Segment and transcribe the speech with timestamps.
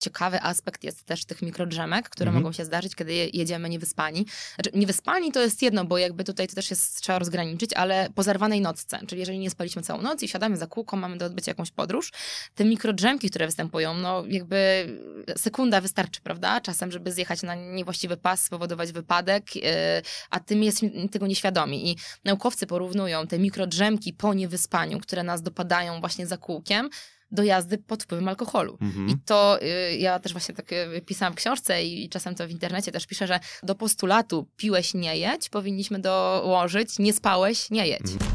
[0.00, 2.42] ciekawy aspekt jest też tych mikrodrzemek, które Mhm.
[2.42, 4.26] mogą się zdarzyć, kiedy je- jedziemy niewyspani.
[4.54, 8.22] Znaczy, niewyspani to jest jedno, bo jakby tutaj to też jest, trzeba rozgraniczyć, ale po
[8.22, 11.50] zerwanej nocce, czyli jeżeli nie spaliśmy całą noc i siadamy za kółką, mamy do odbycia
[11.50, 12.12] jakąś podróż,
[12.54, 14.88] te mikrodrzemki, które występują, no jakby
[15.36, 16.60] sekunda wystarczy, prawda?
[16.60, 19.62] Czasem, żeby zjechać na niewłaściwy pas, spowodować wypadek, yy,
[20.30, 20.80] a tym jest
[21.12, 21.90] tego nieświadomi.
[21.90, 26.90] I naukowcy porównują te mikrodrzemki po niewyspaniu, które nas dopadają właśnie za kółkiem,
[27.32, 28.78] do jazdy pod wpływem alkoholu.
[28.80, 29.08] Mhm.
[29.08, 32.50] I to y, ja też właśnie tak y, pisałam w książce i czasem to w
[32.50, 38.12] internecie też piszę, że do postulatu piłeś nie jedź, powinniśmy dołożyć nie spałeś nie jedź.
[38.12, 38.29] Mhm.